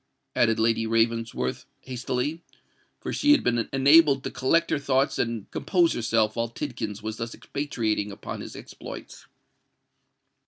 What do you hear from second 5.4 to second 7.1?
compose herself while Tidkins